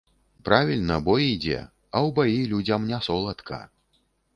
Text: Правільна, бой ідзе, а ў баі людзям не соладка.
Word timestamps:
Правільна, 0.47 0.97
бой 1.11 1.23
ідзе, 1.35 1.59
а 1.63 1.97
ў 2.09 2.19
баі 2.19 2.49
людзям 2.57 2.93
не 2.93 3.05
соладка. 3.11 3.67